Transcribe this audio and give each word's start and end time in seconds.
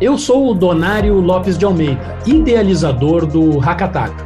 Eu 0.00 0.16
sou 0.16 0.50
o 0.50 0.54
Donário 0.54 1.20
Lopes 1.20 1.58
de 1.58 1.66
Almeida, 1.66 2.16
idealizador 2.24 3.26
do 3.26 3.58
Hackatagro. 3.58 4.16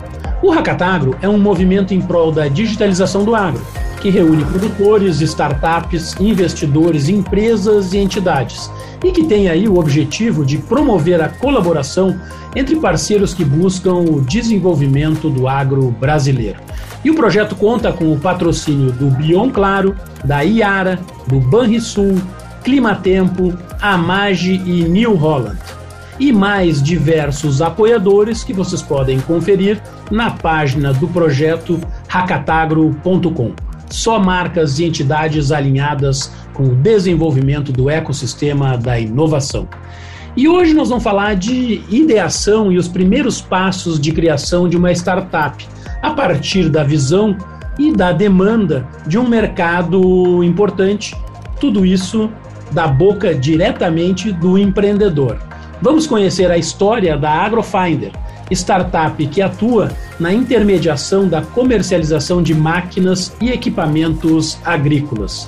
O 0.40 0.48
Hackatagro 0.52 1.16
é 1.20 1.28
um 1.28 1.36
movimento 1.36 1.92
em 1.92 2.00
prol 2.00 2.30
da 2.30 2.46
digitalização 2.46 3.24
do 3.24 3.34
agro, 3.34 3.60
que 4.00 4.08
reúne 4.08 4.44
produtores, 4.44 5.20
startups, 5.20 6.14
investidores, 6.20 7.08
empresas 7.08 7.92
e 7.92 7.98
entidades, 7.98 8.70
e 9.02 9.10
que 9.10 9.24
tem 9.24 9.48
aí 9.48 9.66
o 9.66 9.76
objetivo 9.76 10.44
de 10.44 10.58
promover 10.58 11.20
a 11.20 11.28
colaboração 11.28 12.20
entre 12.54 12.76
parceiros 12.76 13.34
que 13.34 13.44
buscam 13.44 13.94
o 13.94 14.20
desenvolvimento 14.20 15.28
do 15.28 15.48
agro 15.48 15.90
brasileiro. 15.98 16.60
E 17.04 17.10
o 17.10 17.16
projeto 17.16 17.56
conta 17.56 17.92
com 17.92 18.12
o 18.12 18.20
patrocínio 18.20 18.92
do 18.92 19.10
Bion 19.10 19.50
Claro, 19.50 19.96
da 20.24 20.42
Iara, 20.42 21.00
do 21.26 21.40
Banrisul, 21.40 22.16
Climatempo, 22.64 23.56
Amage 23.80 24.54
e 24.64 24.82
New 24.84 25.14
Holland. 25.14 25.60
E 26.18 26.32
mais 26.32 26.82
diversos 26.82 27.60
apoiadores 27.60 28.42
que 28.42 28.54
vocês 28.54 28.80
podem 28.80 29.20
conferir 29.20 29.82
na 30.10 30.30
página 30.30 30.92
do 30.92 31.06
projeto 31.06 31.78
hackatagro.com. 32.08 33.52
Só 33.90 34.18
marcas 34.18 34.78
e 34.78 34.84
entidades 34.84 35.52
alinhadas 35.52 36.32
com 36.54 36.64
o 36.64 36.74
desenvolvimento 36.74 37.70
do 37.70 37.90
ecossistema 37.90 38.78
da 38.78 38.98
inovação. 38.98 39.68
E 40.36 40.48
hoje 40.48 40.72
nós 40.72 40.88
vamos 40.88 41.04
falar 41.04 41.34
de 41.34 41.82
ideação 41.90 42.72
e 42.72 42.78
os 42.78 42.88
primeiros 42.88 43.40
passos 43.40 44.00
de 44.00 44.10
criação 44.10 44.68
de 44.68 44.76
uma 44.76 44.90
startup, 44.90 45.68
a 46.00 46.10
partir 46.10 46.68
da 46.70 46.82
visão 46.82 47.36
e 47.78 47.92
da 47.92 48.10
demanda 48.10 48.88
de 49.06 49.18
um 49.18 49.28
mercado 49.28 50.42
importante. 50.42 51.14
Tudo 51.60 51.84
isso 51.84 52.30
da 52.74 52.88
boca 52.88 53.34
diretamente 53.34 54.32
do 54.32 54.58
empreendedor. 54.58 55.38
Vamos 55.80 56.06
conhecer 56.06 56.50
a 56.50 56.58
história 56.58 57.16
da 57.16 57.30
Agrofinder, 57.30 58.10
startup 58.50 59.24
que 59.26 59.40
atua 59.40 59.90
na 60.18 60.32
intermediação 60.32 61.28
da 61.28 61.40
comercialização 61.40 62.42
de 62.42 62.54
máquinas 62.54 63.34
e 63.40 63.50
equipamentos 63.50 64.58
agrícolas. 64.64 65.46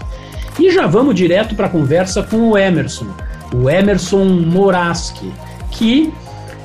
E 0.59 0.71
já 0.71 0.87
vamos 0.87 1.15
direto 1.15 1.55
para 1.55 1.67
a 1.67 1.71
conversa 1.71 2.23
com 2.23 2.51
o 2.51 2.57
Emerson, 2.57 3.09
o 3.53 3.69
Emerson 3.69 4.25
Moraski, 4.25 5.33
que 5.71 6.13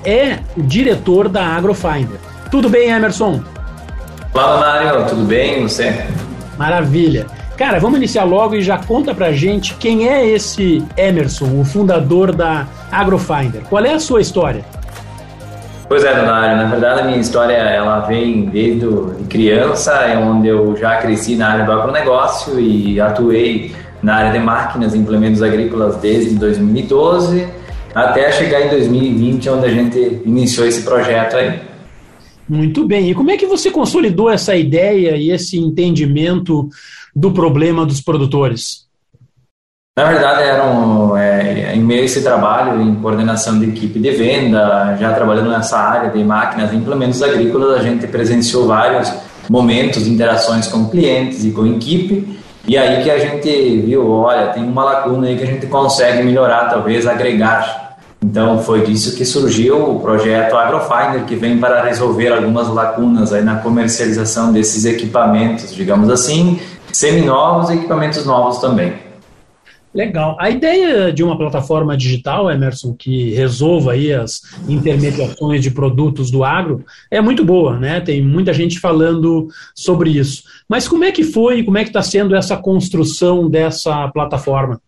é 0.05 0.39
o 0.55 0.61
diretor 0.61 1.27
da 1.27 1.43
Agrofinder. 1.43 2.19
Tudo 2.49 2.69
bem, 2.69 2.89
Emerson? 2.89 3.41
Fala, 4.33 4.59
Mário, 4.59 5.05
tudo 5.07 5.25
bem? 5.25 5.63
Você? 5.63 6.05
Maravilha. 6.57 7.40
Cara, 7.61 7.79
vamos 7.79 7.99
iniciar 7.99 8.23
logo 8.23 8.55
e 8.55 8.63
já 8.63 8.79
conta 8.79 9.13
pra 9.13 9.31
gente 9.31 9.75
quem 9.75 10.09
é 10.09 10.25
esse 10.25 10.83
Emerson, 10.97 11.61
o 11.61 11.63
fundador 11.63 12.35
da 12.35 12.65
Agrofinder. 12.91 13.61
Qual 13.69 13.85
é 13.85 13.93
a 13.93 13.99
sua 13.99 14.19
história? 14.19 14.65
Pois 15.87 16.03
é, 16.03 16.11
Donário, 16.11 16.57
na 16.57 16.65
verdade 16.65 17.01
a 17.01 17.03
minha 17.03 17.19
história 17.19 17.53
ela 17.53 17.99
vem 17.99 18.45
desde 18.45 18.87
criança, 19.29 19.91
é 19.91 20.17
onde 20.17 20.47
eu 20.47 20.75
já 20.75 20.95
cresci 20.95 21.35
na 21.35 21.49
área 21.49 21.63
do 21.63 21.71
agronegócio 21.71 22.59
e 22.59 22.99
atuei 22.99 23.75
na 24.01 24.15
área 24.15 24.31
de 24.31 24.39
máquinas 24.39 24.95
e 24.95 24.97
implementos 24.97 25.43
agrícolas 25.43 25.97
desde 25.97 26.33
2012 26.39 27.47
até 27.93 28.31
chegar 28.31 28.61
em 28.61 28.69
2020, 28.69 29.49
onde 29.51 29.67
a 29.67 29.69
gente 29.69 30.21
iniciou 30.25 30.65
esse 30.65 30.81
projeto 30.81 31.37
aí. 31.37 31.70
Muito 32.51 32.85
bem. 32.85 33.09
E 33.09 33.15
como 33.15 33.31
é 33.31 33.37
que 33.37 33.45
você 33.45 33.71
consolidou 33.71 34.29
essa 34.29 34.53
ideia 34.57 35.15
e 35.15 35.31
esse 35.31 35.57
entendimento 35.57 36.67
do 37.15 37.31
problema 37.31 37.85
dos 37.85 38.01
produtores? 38.01 38.85
Na 39.97 40.03
verdade, 40.11 40.43
era 40.43 40.65
um, 40.65 41.15
é, 41.15 41.73
em 41.73 41.79
meio 41.79 42.01
a 42.01 42.05
esse 42.05 42.21
trabalho 42.21 42.81
em 42.81 42.95
coordenação 42.95 43.57
de 43.57 43.69
equipe 43.69 43.97
de 43.99 44.11
venda, 44.11 44.97
já 44.99 45.13
trabalhando 45.13 45.49
nessa 45.49 45.79
área 45.79 46.09
de 46.09 46.21
máquinas 46.25 46.73
e 46.73 46.75
implementos 46.75 47.23
agrícolas, 47.23 47.79
a 47.79 47.83
gente 47.83 48.05
presenciou 48.07 48.67
vários 48.67 49.13
momentos 49.49 50.05
interações 50.05 50.67
com 50.67 50.89
clientes 50.89 51.45
e 51.45 51.51
com 51.51 51.65
equipe, 51.65 52.37
e 52.67 52.77
aí 52.77 53.01
que 53.01 53.09
a 53.09 53.17
gente 53.17 53.81
viu, 53.81 54.09
olha, 54.09 54.47
tem 54.47 54.63
uma 54.63 54.83
lacuna 54.83 55.27
aí 55.27 55.37
que 55.37 55.43
a 55.43 55.47
gente 55.47 55.67
consegue 55.67 56.21
melhorar, 56.21 56.69
talvez 56.69 57.07
agregar. 57.07 57.90
Então 58.23 58.59
foi 58.59 58.85
disso 58.85 59.17
que 59.17 59.25
surgiu 59.25 59.95
o 59.95 59.99
projeto 59.99 60.55
AgroFinder, 60.55 61.25
que 61.25 61.35
vem 61.35 61.57
para 61.59 61.83
resolver 61.83 62.29
algumas 62.29 62.67
lacunas 62.69 63.33
aí 63.33 63.43
na 63.43 63.57
comercialização 63.57 64.53
desses 64.53 64.85
equipamentos, 64.85 65.73
digamos 65.73 66.09
assim, 66.09 66.59
seminovos 66.93 67.69
e 67.71 67.73
equipamentos 67.73 68.23
novos 68.25 68.59
também. 68.59 68.93
Legal. 69.93 70.37
A 70.39 70.49
ideia 70.49 71.11
de 71.11 71.21
uma 71.21 71.37
plataforma 71.37 71.97
digital, 71.97 72.49
Emerson, 72.49 72.93
que 72.93 73.33
resolva 73.33 73.91
aí 73.91 74.13
as 74.13 74.41
intermediações 74.69 75.61
de 75.61 75.69
produtos 75.69 76.31
do 76.31 76.45
agro, 76.45 76.85
é 77.09 77.19
muito 77.19 77.43
boa, 77.43 77.77
né? 77.77 77.99
Tem 77.99 78.23
muita 78.23 78.53
gente 78.53 78.79
falando 78.79 79.49
sobre 79.75 80.11
isso. 80.11 80.43
Mas 80.69 80.87
como 80.87 81.03
é 81.03 81.11
que 81.11 81.23
foi 81.23 81.59
e 81.59 81.63
como 81.63 81.77
é 81.77 81.83
que 81.83 81.89
está 81.89 82.01
sendo 82.01 82.35
essa 82.35 82.55
construção 82.55 83.49
dessa 83.49 84.07
plataforma? 84.09 84.79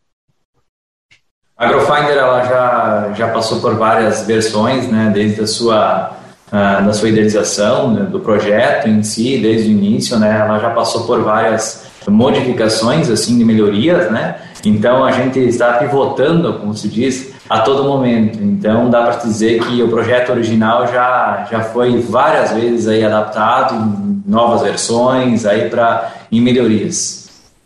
A 1.63 1.67
AgroFinder 1.67 2.17
ela 2.17 2.43
já, 2.43 3.11
já 3.15 3.27
passou 3.29 3.61
por 3.61 3.75
várias 3.75 4.23
versões, 4.23 4.87
né? 4.89 5.09
Desde 5.13 5.41
a 5.41 5.47
sua 5.47 6.11
uh, 6.47 6.85
da 6.85 6.91
sua 6.91 7.07
idealização 7.07 7.91
né, 7.91 8.01
do 8.01 8.19
projeto 8.19 8.89
em 8.89 9.01
si, 9.01 9.37
desde 9.37 9.69
o 9.69 9.71
início, 9.71 10.19
né? 10.19 10.41
Ela 10.41 10.59
já 10.59 10.71
passou 10.71 11.05
por 11.05 11.21
várias 11.21 11.85
modificações 12.07 13.09
assim 13.09 13.37
de 13.37 13.45
melhorias, 13.45 14.11
né? 14.11 14.35
Então 14.65 15.05
a 15.05 15.11
gente 15.11 15.39
está 15.39 15.73
pivotando, 15.75 16.53
como 16.55 16.75
se 16.75 16.89
diz, 16.89 17.33
a 17.49 17.59
todo 17.59 17.85
momento. 17.85 18.39
Então 18.41 18.89
dá 18.89 19.03
para 19.03 19.15
dizer 19.23 19.61
que 19.61 19.81
o 19.81 19.87
projeto 19.87 20.31
original 20.31 20.87
já 20.87 21.47
já 21.49 21.61
foi 21.61 21.97
várias 22.01 22.51
vezes 22.51 22.89
aí 22.89 23.05
adaptado 23.05 23.75
em 23.75 24.21
novas 24.29 24.63
versões 24.63 25.45
aí 25.45 25.69
para 25.69 26.11
em 26.29 26.41
melhorias. 26.41 27.22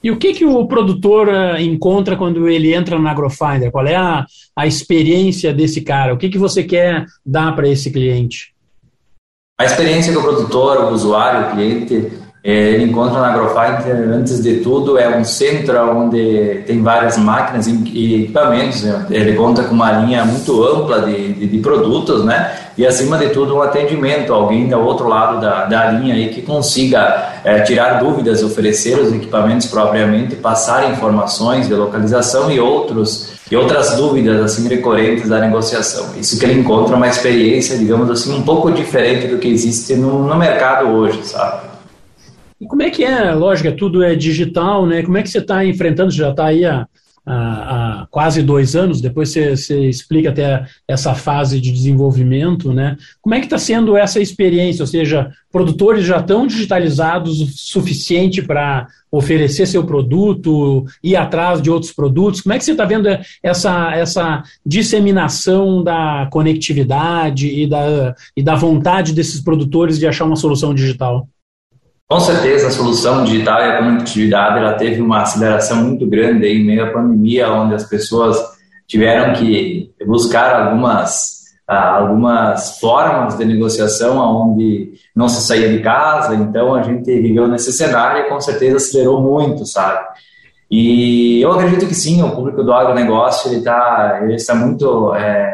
E 0.08 0.12
o 0.12 0.16
que, 0.16 0.34
que 0.34 0.46
o 0.46 0.66
produtor 0.66 1.28
uh, 1.28 1.60
encontra 1.60 2.16
quando 2.16 2.48
ele 2.48 2.74
entra 2.74 2.98
na 2.98 3.12
Agrofinder? 3.12 3.70
Qual 3.70 3.86
é 3.86 3.98
a, 3.98 4.26
a 4.56 4.66
experiência 4.66 5.54
desse 5.54 5.82
cara? 5.82 6.14
O 6.14 6.18
que, 6.18 6.30
que 6.30 6.38
você 6.38 6.64
quer 6.64 7.06
dar 7.26 7.54
para 7.54 7.68
esse 7.68 7.92
cliente? 7.92 8.56
A 9.60 9.66
experiência 9.66 10.14
do 10.14 10.22
produtor, 10.22 10.86
o 10.86 10.94
usuário, 10.94 11.50
o 11.50 11.52
cliente, 11.52 12.10
ele 12.44 12.86
encontra 12.86 13.20
na 13.20 13.28
Agrofighter, 13.28 14.10
antes 14.10 14.42
de 14.42 14.58
tudo, 14.58 14.98
é 14.98 15.18
um 15.18 15.24
centro 15.26 15.78
onde 15.92 16.64
tem 16.66 16.82
várias 16.82 17.18
máquinas 17.18 17.68
e 17.68 18.24
equipamentos. 18.24 18.86
Ele 19.10 19.34
conta 19.34 19.64
com 19.64 19.76
uma 19.76 19.92
linha 19.92 20.24
muito 20.24 20.64
ampla 20.64 21.02
de, 21.02 21.34
de, 21.34 21.48
de, 21.48 21.58
produtos, 21.60 22.24
né? 22.24 22.56
E, 22.78 22.86
acima 22.86 23.18
de 23.18 23.30
tudo, 23.30 23.56
um 23.56 23.62
atendimento, 23.62 24.32
alguém 24.34 24.68
do 24.68 24.80
outro 24.80 25.10
lado 25.10 25.42
da, 25.42 25.66
da 25.66 25.92
linha 25.92 26.14
aí 26.14 26.30
que 26.30 26.42
consiga 26.42 27.40
é, 27.44 27.60
tirar 27.62 28.00
dúvidas, 28.02 28.44
oferecer 28.44 28.98
os 28.98 29.12
equipamentos 29.12 29.68
propriamente, 29.68 30.36
passar 30.36 30.90
informações 30.92 31.68
de 31.68 31.74
localização 31.74 32.50
e 32.52 32.60
outros 32.60 33.36
e 33.50 33.56
outras 33.56 33.96
dúvidas 33.96 34.42
assim 34.42 34.68
recorrentes 34.68 35.30
da 35.30 35.40
negociação. 35.40 36.08
Isso 36.18 36.38
que 36.38 36.46
ele 36.46 36.60
encontra 36.60 36.96
uma 36.96 37.08
experiência, 37.08 37.78
digamos 37.78 38.10
assim, 38.10 38.38
um 38.38 38.42
pouco 38.42 38.72
diferente 38.72 39.28
do 39.28 39.38
que 39.38 39.48
existe 39.48 39.96
no, 39.96 40.24
no 40.28 40.36
mercado 40.36 40.90
hoje, 40.90 41.26
sabe? 41.26 41.67
E 42.60 42.66
como 42.66 42.82
é 42.82 42.90
que 42.90 43.04
é? 43.04 43.34
Lógico, 43.34 43.72
tudo 43.76 44.04
é 44.04 44.16
digital, 44.16 44.86
né? 44.86 45.04
Como 45.04 45.18
é 45.18 45.24
que 45.24 45.30
você 45.30 45.38
está 45.38 45.64
enfrentando? 45.64 46.12
Você 46.12 46.18
já 46.18 46.32
está 46.32 46.46
aí 46.46 46.66
há, 46.66 46.88
há, 47.24 48.02
há, 48.02 48.08
quase 48.10 48.42
dois 48.42 48.76
anos, 48.76 49.00
depois 49.00 49.30
você, 49.30 49.56
você, 49.56 49.88
explica 49.88 50.30
até 50.30 50.66
essa 50.88 51.14
fase 51.14 51.60
de 51.62 51.72
desenvolvimento, 51.72 52.74
né? 52.74 52.98
Como 53.22 53.36
é 53.36 53.40
que 53.40 53.46
está 53.46 53.60
sendo 53.60 53.96
essa 53.96 54.20
experiência? 54.20 54.82
Ou 54.82 54.88
seja, 54.88 55.30
produtores 55.52 56.04
já 56.04 56.18
estão 56.18 56.48
digitalizados 56.48 57.42
o 57.42 57.46
suficiente 57.46 58.42
para 58.42 58.88
oferecer 59.12 59.68
seu 59.68 59.86
produto, 59.86 60.86
ir 61.04 61.16
atrás 61.16 61.62
de 61.62 61.70
outros 61.70 61.92
produtos? 61.92 62.42
Como 62.42 62.54
é 62.54 62.58
que 62.58 62.66
você 62.66 62.72
está 62.72 62.86
vendo 62.86 63.08
essa, 63.44 63.96
essa 63.96 64.44
disseminação 64.66 65.84
da 65.84 66.28
conectividade 66.32 67.48
e 67.48 67.68
da, 67.68 68.16
e 68.36 68.42
da 68.42 68.56
vontade 68.56 69.14
desses 69.14 69.42
produtores 69.42 70.00
de 70.00 70.08
achar 70.08 70.26
uma 70.26 70.36
solução 70.36 70.74
digital? 70.74 71.28
Com 72.08 72.22
certeza, 72.22 72.68
a 72.68 72.72
solução 72.72 73.26
digital 73.26 73.60
e 73.60 73.64
a 73.66 73.78
conectividade 73.80 74.60
ela 74.60 74.76
teve 74.76 75.02
uma 75.02 75.24
aceleração 75.24 75.84
muito 75.84 76.08
grande 76.08 76.48
em 76.48 76.64
meio 76.64 76.86
à 76.86 76.92
pandemia, 76.92 77.52
onde 77.52 77.76
as 77.76 77.84
pessoas 77.84 78.38
tiveram 78.88 79.34
que 79.34 79.92
buscar 80.06 80.56
algumas, 80.56 81.44
ah, 81.68 81.98
algumas 81.98 82.80
formas 82.80 83.38
de 83.38 83.44
negociação 83.44 84.18
onde 84.20 84.94
não 85.14 85.28
se 85.28 85.46
saía 85.46 85.68
de 85.68 85.80
casa. 85.82 86.34
Então, 86.34 86.74
a 86.74 86.82
gente 86.82 87.14
viveu 87.20 87.46
nesse 87.46 87.74
cenário 87.74 88.26
e 88.26 88.30
com 88.30 88.40
certeza 88.40 88.78
acelerou 88.78 89.22
muito, 89.22 89.66
sabe? 89.66 90.00
E 90.72 91.42
eu 91.42 91.52
acredito 91.52 91.88
que 91.88 91.96
sim, 91.96 92.22
o 92.22 92.32
público 92.32 92.64
do 92.64 92.72
agronegócio 92.72 93.50
ele 93.50 93.58
está 93.58 94.22
ele 94.24 94.36
está 94.36 94.56
muito, 94.56 95.14
é, 95.14 95.54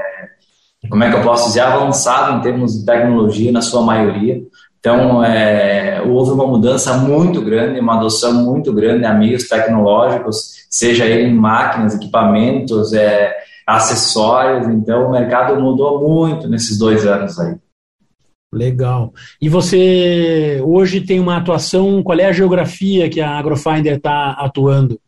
como 0.87 1.03
é 1.03 1.09
que 1.09 1.15
eu 1.15 1.21
posso 1.23 1.47
dizer, 1.47 1.61
avançado 1.61 2.37
em 2.37 2.41
termos 2.41 2.79
de 2.79 2.85
tecnologia 2.85 3.51
na 3.51 3.61
sua 3.61 3.81
maioria. 3.81 4.39
Então, 4.85 5.23
é, 5.23 6.01
houve 6.05 6.31
uma 6.31 6.45
mudança 6.45 6.97
muito 6.97 7.41
grande, 7.41 7.79
uma 7.79 7.95
adoção 7.95 8.33
muito 8.33 8.73
grande 8.73 9.05
a 9.05 9.13
meios 9.13 9.47
tecnológicos, 9.47 10.65
seja 10.69 11.05
ele 11.05 11.29
em 11.29 11.33
máquinas, 11.33 11.95
equipamentos, 11.95 12.91
é, 12.91 13.33
acessórios. 13.65 14.67
Então, 14.67 15.07
o 15.07 15.11
mercado 15.11 15.57
mudou 15.57 16.05
muito 16.05 16.49
nesses 16.49 16.77
dois 16.77 17.07
anos 17.07 17.39
aí. 17.39 17.55
Legal. 18.53 19.13
E 19.41 19.47
você 19.47 20.61
hoje 20.61 20.99
tem 20.99 21.17
uma 21.17 21.37
atuação, 21.37 22.03
qual 22.03 22.19
é 22.19 22.25
a 22.25 22.33
geografia 22.33 23.09
que 23.09 23.21
a 23.21 23.37
Agrofinder 23.37 23.95
está 23.95 24.31
atuando? 24.31 24.99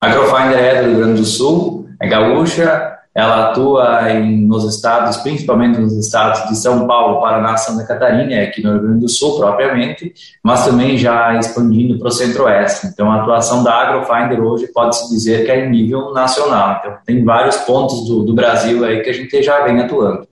A 0.00 0.06
Agrofinder 0.06 0.58
é 0.58 0.82
do 0.82 0.88
Rio 0.88 0.96
Grande 0.96 1.20
do 1.20 1.26
Sul, 1.26 1.86
é 2.00 2.08
gaúcha, 2.08 2.97
ela 3.18 3.50
atua 3.50 4.12
em, 4.12 4.46
nos 4.46 4.62
estados, 4.62 5.16
principalmente 5.16 5.80
nos 5.80 5.92
estados 5.94 6.48
de 6.48 6.56
São 6.56 6.86
Paulo, 6.86 7.20
Paraná, 7.20 7.56
Santa 7.56 7.84
Catarina, 7.84 8.40
aqui 8.44 8.62
no 8.62 8.70
Rio 8.70 8.82
Grande 8.82 9.00
do 9.00 9.08
Sul 9.08 9.36
propriamente, 9.36 10.14
mas 10.40 10.64
também 10.64 10.96
já 10.96 11.36
expandindo 11.36 11.98
para 11.98 12.06
o 12.06 12.12
Centro-Oeste. 12.12 12.86
Então, 12.86 13.10
a 13.10 13.20
atuação 13.20 13.64
da 13.64 13.74
Agrofinder 13.74 14.40
hoje 14.40 14.68
pode-se 14.68 15.10
dizer 15.10 15.44
que 15.44 15.50
é 15.50 15.66
em 15.66 15.68
nível 15.68 16.12
nacional. 16.12 16.76
Então, 16.78 16.96
tem 17.04 17.24
vários 17.24 17.56
pontos 17.56 18.06
do, 18.06 18.22
do 18.22 18.32
Brasil 18.32 18.84
aí 18.84 19.00
que 19.00 19.10
a 19.10 19.12
gente 19.12 19.42
já 19.42 19.64
vem 19.64 19.80
atuando. 19.80 20.28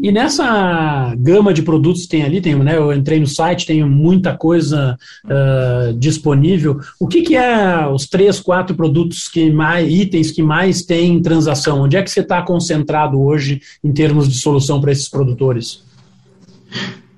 E 0.00 0.12
nessa 0.12 1.14
gama 1.18 1.52
de 1.52 1.62
produtos 1.62 2.02
que 2.02 2.08
tem 2.08 2.22
ali, 2.22 2.40
tem, 2.40 2.54
né, 2.54 2.76
eu 2.76 2.92
entrei 2.92 3.18
no 3.18 3.26
site, 3.26 3.66
tem 3.66 3.84
muita 3.84 4.36
coisa 4.36 4.96
uh, 5.24 5.92
disponível. 5.94 6.80
O 7.00 7.08
que, 7.08 7.22
que 7.22 7.36
é 7.36 7.86
os 7.88 8.06
três, 8.06 8.38
quatro 8.38 8.76
produtos 8.76 9.28
que 9.28 9.50
mais, 9.50 9.92
itens 9.92 10.30
que 10.30 10.42
mais 10.42 10.82
tem 10.82 11.20
transação? 11.20 11.82
Onde 11.82 11.96
é 11.96 12.02
que 12.02 12.10
você 12.10 12.20
está 12.20 12.42
concentrado 12.42 13.20
hoje 13.20 13.60
em 13.82 13.92
termos 13.92 14.28
de 14.28 14.38
solução 14.38 14.80
para 14.80 14.92
esses 14.92 15.08
produtores? 15.08 15.82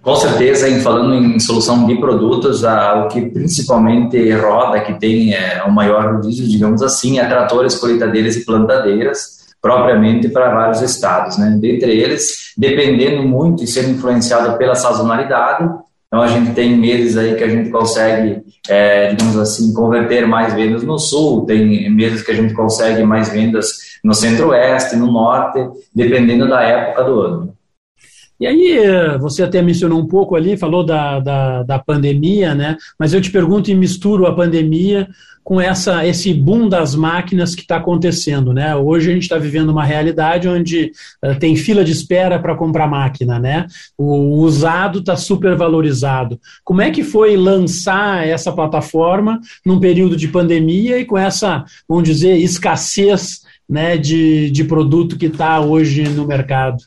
Com 0.03 0.17
certeza, 0.17 0.69
em 0.69 0.81
falando 0.81 1.15
em 1.15 1.39
solução 1.41 1.87
de 1.87 1.97
produtos, 1.97 2.63
o 2.63 3.09
que 3.09 3.23
principalmente 3.23 4.31
roda, 4.33 4.81
que 4.81 4.95
tem 4.95 5.33
é, 5.33 5.63
o 5.65 5.73
maior 5.73 6.15
rodízio, 6.15 6.47
digamos 6.47 6.83
assim, 6.83 7.19
é 7.19 7.27
tratores, 7.27 7.75
colheitadeiras 7.75 8.37
e 8.37 8.45
plantadeiras 8.45 9.44
propriamente 9.65 10.29
para 10.29 10.55
vários 10.55 10.83
estados, 10.83 11.39
né? 11.39 11.57
Dentre 11.59 11.91
eles, 11.91 12.53
dependendo 12.55 13.23
muito 13.23 13.65
e 13.65 13.67
sendo 13.67 13.93
influenciado 13.93 14.59
pela 14.59 14.75
sazonalidade, 14.75 15.65
então 16.07 16.21
a 16.21 16.27
gente 16.27 16.51
tem 16.53 16.77
meses 16.77 17.17
aí 17.17 17.35
que 17.35 17.43
a 17.43 17.49
gente 17.49 17.71
consegue, 17.71 18.43
é, 18.69 19.15
digamos 19.15 19.39
assim, 19.39 19.73
converter 19.73 20.29
mais 20.29 20.53
vendas 20.53 20.83
no 20.83 20.99
sul, 20.99 21.47
tem 21.47 21.89
meses 21.89 22.21
que 22.21 22.31
a 22.31 22.35
gente 22.35 22.53
consegue 22.53 23.03
mais 23.05 23.31
vendas 23.31 23.69
no 24.05 24.13
centro-oeste, 24.13 24.97
no 24.97 25.11
norte, 25.11 25.67
dependendo 25.95 26.47
da 26.47 26.61
época 26.61 27.03
do 27.03 27.21
ano. 27.21 27.55
E 28.41 28.47
aí, 28.47 28.79
você 29.21 29.43
até 29.43 29.63
mencionou 29.63 29.99
um 29.99 30.07
pouco 30.07 30.35
ali, 30.35 30.57
falou 30.57 30.85
da, 30.85 31.21
da, 31.21 31.63
da 31.63 31.79
pandemia, 31.79 32.55
né? 32.55 32.77
Mas 32.99 33.15
eu 33.15 33.21
te 33.21 33.31
pergunto 33.31 33.71
e 33.71 33.75
misturo 33.75 34.27
a 34.27 34.35
pandemia 34.35 35.09
com 35.45 35.61
essa, 35.61 36.07
esse 36.07 36.33
boom 36.33 36.69
das 36.71 36.95
máquinas 36.97 37.55
que 37.55 37.61
está 37.61 37.77
acontecendo. 37.77 38.53
Né? 38.55 38.75
Hoje 38.75 39.11
a 39.11 39.13
gente 39.13 39.25
está 39.25 39.37
vivendo 39.37 39.69
uma 39.69 39.85
realidade 39.85 40.49
onde 40.49 40.91
uh, 41.23 41.39
tem 41.39 41.55
fila 41.55 41.85
de 41.85 41.93
espera 41.93 42.39
para 42.39 42.57
comprar 42.57 42.89
máquina. 42.89 43.39
Né? 43.39 43.67
O 43.97 44.39
usado 44.39 45.01
está 45.01 45.17
super 45.17 45.55
valorizado. 45.55 46.41
Como 46.65 46.81
é 46.81 46.91
que 46.91 47.05
foi 47.05 47.37
lançar 47.37 48.27
essa 48.27 48.51
plataforma 48.51 49.39
num 49.65 49.79
período 49.79 50.17
de 50.17 50.29
pandemia 50.29 50.99
e 50.99 51.05
com 51.05 51.19
essa, 51.19 51.65
vamos 51.87 52.05
dizer, 52.05 52.39
escassez 52.39 53.43
né, 53.69 53.99
de, 53.99 54.51
de 54.51 54.65
produto 54.65 55.19
que 55.19 55.27
está 55.27 55.61
hoje 55.61 56.09
no 56.09 56.27
mercado? 56.27 56.83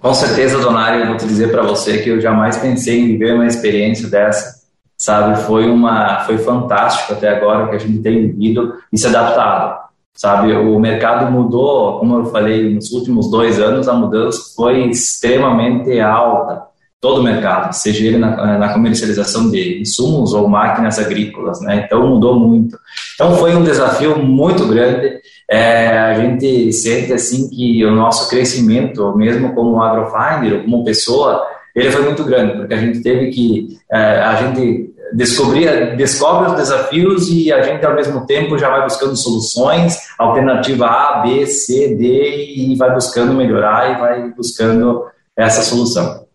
Com 0.00 0.14
certeza, 0.14 0.60
Donário, 0.60 1.00
eu 1.00 1.06
vou 1.08 1.16
te 1.16 1.26
dizer 1.26 1.50
para 1.50 1.62
você 1.62 1.98
que 1.98 2.08
eu 2.08 2.20
jamais 2.20 2.56
pensei 2.56 3.00
em 3.00 3.06
viver 3.06 3.34
uma 3.34 3.46
experiência 3.46 4.08
dessa 4.08 4.58
sabe? 4.98 5.40
Foi 5.42 5.70
uma, 5.70 6.20
foi 6.24 6.38
fantástico 6.38 7.12
até 7.12 7.28
agora 7.28 7.68
que 7.68 7.76
a 7.76 7.78
gente 7.78 8.00
tem 8.00 8.26
vivido 8.26 8.74
e 8.92 8.98
se 8.98 9.06
adaptado, 9.06 9.78
sabe? 10.12 10.52
O 10.52 10.78
mercado 10.80 11.30
mudou, 11.30 12.00
como 12.00 12.18
eu 12.18 12.26
falei, 12.26 12.74
nos 12.74 12.90
últimos 12.90 13.30
dois 13.30 13.60
anos 13.60 13.88
a 13.88 13.94
mudança 13.94 14.52
foi 14.56 14.88
extremamente 14.88 15.98
alta. 16.00 16.66
Todo 17.00 17.20
o 17.20 17.22
mercado, 17.22 17.72
seja 17.72 18.04
ele 18.04 18.18
na, 18.18 18.58
na 18.58 18.72
comercialização 18.72 19.50
de 19.50 19.80
insumos 19.80 20.34
ou 20.34 20.48
máquinas 20.48 20.98
agrícolas, 20.98 21.60
né? 21.60 21.84
Então 21.84 22.08
mudou 22.08 22.38
muito. 22.38 22.76
Então 23.14 23.36
foi 23.36 23.54
um 23.54 23.62
desafio 23.62 24.18
muito 24.18 24.66
grande. 24.66 25.20
É, 25.48 25.96
a 25.96 26.14
gente 26.20 26.72
sente 26.72 27.12
assim 27.12 27.48
que 27.48 27.84
o 27.84 27.94
nosso 27.94 28.28
crescimento, 28.28 29.16
mesmo 29.16 29.54
como 29.54 29.80
agrofinder, 29.80 30.62
como 30.64 30.84
pessoa, 30.84 31.46
ele 31.74 31.90
foi 31.92 32.02
muito 32.02 32.24
grande, 32.24 32.56
porque 32.56 32.74
a 32.74 32.78
gente 32.78 33.00
teve 33.00 33.30
que, 33.30 33.78
é, 33.90 34.20
a 34.20 34.34
gente 34.34 34.92
descobrir, 35.12 35.96
descobre 35.96 36.50
os 36.50 36.56
desafios 36.56 37.28
e 37.30 37.52
a 37.52 37.62
gente 37.62 37.84
ao 37.84 37.94
mesmo 37.94 38.26
tempo 38.26 38.58
já 38.58 38.68
vai 38.68 38.82
buscando 38.82 39.16
soluções, 39.16 39.96
alternativa 40.18 40.86
A, 40.86 41.20
B, 41.22 41.46
C, 41.46 41.94
D 41.94 42.54
e 42.56 42.76
vai 42.76 42.92
buscando 42.92 43.32
melhorar 43.32 43.92
e 43.92 44.00
vai 44.00 44.30
buscando 44.30 45.04
essa 45.36 45.62
solução. 45.62 46.26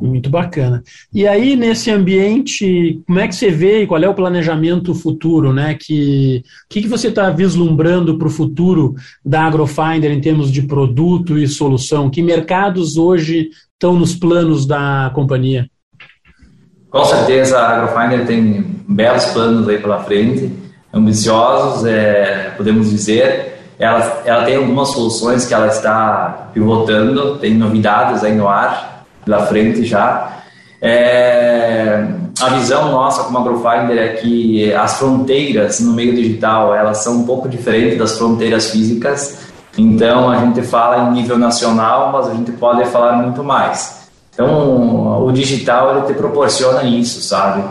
Muito 0.00 0.28
bacana. 0.28 0.82
E 1.12 1.26
aí, 1.26 1.54
nesse 1.54 1.90
ambiente, 1.90 3.00
como 3.06 3.20
é 3.20 3.28
que 3.28 3.34
você 3.34 3.50
vê 3.50 3.82
e 3.82 3.86
qual 3.86 4.02
é 4.02 4.08
o 4.08 4.14
planejamento 4.14 4.94
futuro, 4.94 5.52
né? 5.52 5.74
Que 5.80 6.42
que, 6.68 6.82
que 6.82 6.88
você 6.88 7.08
está 7.08 7.30
vislumbrando 7.30 8.18
para 8.18 8.26
o 8.26 8.30
futuro 8.30 8.94
da 9.24 9.44
Agrofinder 9.44 10.10
em 10.10 10.20
termos 10.20 10.50
de 10.50 10.62
produto 10.62 11.38
e 11.38 11.46
solução? 11.46 12.10
Que 12.10 12.22
mercados 12.22 12.96
hoje 12.96 13.50
estão 13.72 13.94
nos 13.94 14.14
planos 14.14 14.66
da 14.66 15.10
companhia? 15.14 15.68
Com 16.90 17.04
certeza 17.04 17.58
a 17.58 17.76
Agrofinder 17.76 18.26
tem 18.26 18.82
belos 18.88 19.24
planos 19.26 19.68
aí 19.68 19.78
pela 19.78 20.02
frente, 20.02 20.52
ambiciosos, 20.92 21.84
é, 21.84 22.52
podemos 22.56 22.90
dizer. 22.90 23.52
Ela, 23.78 24.22
ela 24.24 24.44
tem 24.44 24.56
algumas 24.56 24.88
soluções 24.88 25.46
que 25.46 25.54
ela 25.54 25.66
está 25.66 26.50
pivotando, 26.52 27.38
tem 27.38 27.54
novidades 27.54 28.22
aí 28.22 28.34
no 28.34 28.48
ar, 28.48 28.93
pela 29.24 29.46
frente 29.46 29.84
já. 29.84 30.38
É, 30.80 32.04
a 32.40 32.48
visão 32.50 32.90
nossa 32.90 33.24
como 33.24 33.38
Agrofinder 33.38 33.96
é 33.96 34.08
que 34.14 34.72
as 34.74 34.98
fronteiras 34.98 35.80
no 35.80 35.92
meio 35.92 36.14
digital 36.14 36.74
elas 36.74 36.98
são 36.98 37.18
um 37.18 37.24
pouco 37.24 37.48
diferentes 37.48 37.98
das 37.98 38.18
fronteiras 38.18 38.70
físicas. 38.70 39.38
Então 39.78 40.30
a 40.30 40.38
gente 40.38 40.62
fala 40.62 41.08
em 41.08 41.12
nível 41.14 41.38
nacional, 41.38 42.12
mas 42.12 42.28
a 42.28 42.34
gente 42.34 42.52
pode 42.52 42.84
falar 42.90 43.14
muito 43.14 43.42
mais. 43.42 44.08
Então 44.32 45.24
o 45.24 45.32
digital 45.32 45.96
ele 45.96 46.06
te 46.06 46.14
proporciona 46.14 46.82
isso, 46.84 47.22
sabe? 47.22 47.64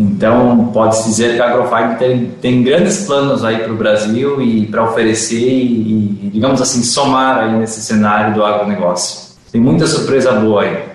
Então 0.00 0.70
pode-se 0.72 1.08
dizer 1.08 1.34
que 1.34 1.42
a 1.42 1.48
Agrofind 1.50 1.98
tem, 1.98 2.26
tem 2.40 2.62
grandes 2.62 3.06
planos 3.06 3.44
aí 3.44 3.58
para 3.58 3.72
o 3.72 3.76
Brasil 3.76 4.40
e 4.40 4.66
para 4.66 4.84
oferecer 4.84 5.40
e, 5.40 6.20
e, 6.24 6.30
digamos 6.32 6.60
assim, 6.60 6.82
somar 6.82 7.38
aí 7.38 7.58
nesse 7.58 7.80
cenário 7.80 8.34
do 8.34 8.44
agronegócio. 8.44 9.28
Tem 9.50 9.60
muita 9.60 9.86
surpresa 9.86 10.32
boa 10.32 10.62
aí. 10.62 10.87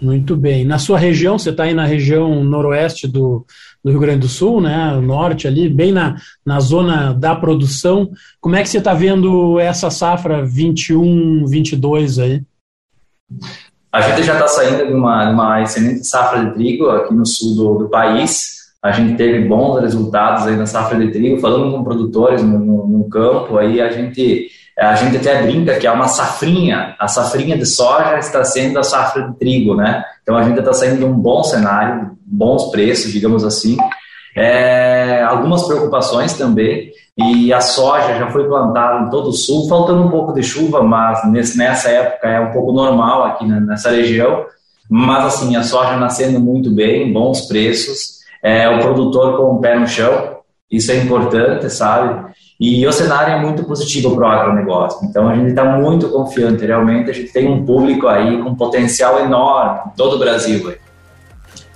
Muito 0.00 0.36
bem. 0.36 0.64
Na 0.64 0.78
sua 0.78 0.96
região, 0.96 1.38
você 1.38 1.50
está 1.50 1.64
aí 1.64 1.74
na 1.74 1.84
região 1.84 2.44
noroeste 2.44 3.08
do, 3.08 3.44
do 3.82 3.90
Rio 3.90 4.00
Grande 4.00 4.20
do 4.20 4.28
Sul, 4.28 4.60
né? 4.60 4.94
Norte 5.00 5.48
ali, 5.48 5.68
bem 5.68 5.90
na, 5.90 6.16
na 6.46 6.60
zona 6.60 7.12
da 7.12 7.34
produção. 7.34 8.10
Como 8.40 8.54
é 8.54 8.62
que 8.62 8.68
você 8.68 8.78
está 8.78 8.94
vendo 8.94 9.58
essa 9.58 9.90
safra 9.90 10.44
21, 10.44 11.46
22 11.46 12.20
aí? 12.20 12.42
A 13.92 14.00
gente 14.00 14.22
já 14.22 14.34
está 14.34 14.46
saindo 14.46 14.86
de 14.86 14.92
uma, 14.92 15.30
uma 15.30 15.62
excelente 15.62 16.06
safra 16.06 16.44
de 16.44 16.54
trigo 16.54 16.88
aqui 16.90 17.12
no 17.12 17.26
sul 17.26 17.56
do, 17.56 17.84
do, 17.84 17.88
país. 17.88 18.58
A 18.80 18.92
gente 18.92 19.16
teve 19.16 19.48
bons 19.48 19.80
resultados 19.80 20.46
aí 20.46 20.56
na 20.56 20.66
safra 20.66 20.96
de 20.96 21.10
trigo, 21.10 21.40
falando 21.40 21.72
com 21.72 21.82
produtores 21.82 22.40
no, 22.40 22.58
no, 22.58 22.86
no 22.86 23.08
campo, 23.08 23.58
aí 23.58 23.80
a 23.80 23.90
gente 23.90 24.48
a 24.78 24.94
gente 24.94 25.16
até 25.16 25.42
brinca 25.42 25.76
que 25.76 25.86
é 25.86 25.90
uma 25.90 26.06
safrinha, 26.06 26.94
a 26.98 27.08
safrinha 27.08 27.58
de 27.58 27.66
soja 27.66 28.18
está 28.18 28.44
sendo 28.44 28.78
a 28.78 28.82
safra 28.82 29.22
de 29.22 29.36
trigo, 29.36 29.74
né? 29.74 30.04
Então 30.22 30.36
a 30.36 30.44
gente 30.44 30.58
está 30.58 30.72
saindo 30.72 30.98
de 30.98 31.04
um 31.04 31.12
bom 31.12 31.42
cenário, 31.42 32.12
bons 32.24 32.70
preços, 32.70 33.12
digamos 33.12 33.44
assim. 33.44 33.76
É, 34.36 35.22
algumas 35.22 35.64
preocupações 35.64 36.34
também, 36.34 36.92
e 37.16 37.52
a 37.52 37.60
soja 37.60 38.16
já 38.16 38.30
foi 38.30 38.46
plantada 38.46 39.04
em 39.04 39.10
todo 39.10 39.30
o 39.30 39.32
sul, 39.32 39.68
faltando 39.68 40.04
um 40.04 40.10
pouco 40.10 40.32
de 40.32 40.44
chuva, 40.44 40.80
mas 40.80 41.28
nesse, 41.28 41.58
nessa 41.58 41.88
época 41.88 42.28
é 42.28 42.38
um 42.38 42.52
pouco 42.52 42.70
normal 42.70 43.24
aqui 43.24 43.44
nessa 43.44 43.90
região. 43.90 44.46
Mas 44.88 45.24
assim, 45.24 45.56
a 45.56 45.64
soja 45.64 45.96
nascendo 45.96 46.38
muito 46.38 46.70
bem, 46.70 47.12
bons 47.12 47.48
preços, 47.48 48.18
é, 48.40 48.68
o 48.68 48.78
produtor 48.78 49.36
com 49.36 49.54
o 49.54 49.60
pé 49.60 49.76
no 49.76 49.88
chão, 49.88 50.38
isso 50.70 50.92
é 50.92 50.96
importante, 50.98 51.68
sabe? 51.68 52.27
E 52.60 52.84
o 52.84 52.92
cenário 52.92 53.34
é 53.34 53.40
muito 53.40 53.62
positivo 53.62 54.16
para 54.16 54.26
o 54.26 54.30
agronegócio. 54.30 55.06
Então 55.06 55.28
a 55.28 55.36
gente 55.36 55.50
está 55.50 55.64
muito 55.64 56.08
confiante. 56.08 56.66
Realmente 56.66 57.08
a 57.08 57.12
gente 57.12 57.32
tem 57.32 57.48
um 57.48 57.64
público 57.64 58.08
aí 58.08 58.42
com 58.42 58.52
potencial 58.56 59.20
enorme 59.20 59.92
todo 59.96 60.16
o 60.16 60.18
Brasil. 60.18 60.68
Aí. 60.68 60.76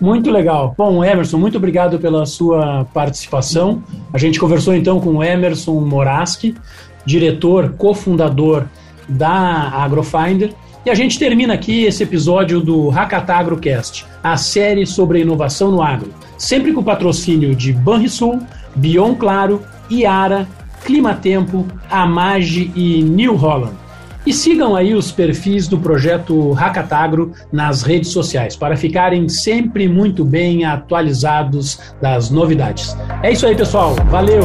Muito 0.01 0.29
legal. 0.29 0.75
Bom, 0.77 1.05
Emerson, 1.05 1.39
muito 1.39 1.57
obrigado 1.57 2.01
pela 2.01 2.27
sua 2.27 2.85
participação. 2.93 3.81
A 4.13 4.19
gente 4.19 4.41
conversou 4.41 4.75
então 4.75 4.99
com 4.99 5.23
Emerson 5.23 5.79
Moraski, 5.81 6.57
diretor, 7.05 7.75
cofundador 7.79 8.65
da 9.09 9.29
Agrofinder. 9.29 10.53
E 10.85 10.91
a 10.91 10.95
gente 10.97 11.17
termina 11.17 11.55
aqui 11.55 11.85
esse 11.85 12.03
episódio 12.03 12.61
do 12.61 12.91
Hakata 12.91 13.35
Agrocast, 13.35 14.05
a 14.21 14.37
série 14.37 14.85
sobre 14.85 15.21
inovação 15.21 15.71
no 15.71 15.81
agro, 15.81 16.13
sempre 16.37 16.73
com 16.73 16.83
patrocínio 16.83 17.55
de 17.55 17.73
Banrisul, 17.73 18.41
Bion 18.75 19.15
Claro, 19.15 19.63
Iara 19.89 20.49
Climatempo, 20.85 21.67
Amage 21.91 22.71
e 22.75 23.03
New 23.03 23.35
Holland. 23.35 23.83
E 24.25 24.33
sigam 24.33 24.77
aí 24.77 24.95
os 24.95 25.11
perfis 25.11 25.67
do 25.67 25.79
projeto 25.79 26.53
Hackatagro 26.53 27.33
nas 27.51 27.83
redes 27.83 28.11
sociais 28.11 28.55
para 28.55 28.77
ficarem 28.77 29.29
sempre 29.29 29.89
muito 29.89 30.25
bem 30.25 30.65
atualizados 30.65 31.81
das 32.01 32.31
novidades. 32.31 32.97
É 33.23 33.33
isso 33.33 33.47
aí, 33.47 33.57
pessoal. 33.57 33.97
Valeu! 34.09 34.43